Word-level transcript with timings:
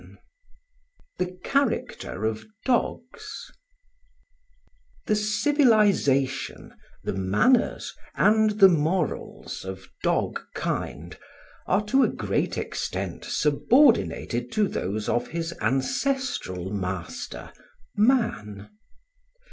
]VI 0.03 0.15
THE 1.19 1.39
CHARACTER 1.43 2.25
OF 2.25 2.47
DOGS 2.65 3.51
The 5.05 5.15
civilisation, 5.15 6.73
the 7.03 7.13
manners, 7.13 7.93
and 8.15 8.49
the 8.59 8.67
morals 8.67 9.63
of 9.63 9.89
dog 10.01 10.41
kind 10.55 11.15
are 11.67 11.85
to 11.85 12.01
a 12.01 12.07
great 12.09 12.57
extent 12.57 13.23
subordinated 13.25 14.51
to 14.53 14.67
those 14.67 15.07
of 15.07 15.27
his 15.27 15.53
ancestral 15.61 16.71
master, 16.73 17.53
man. 17.95 18.71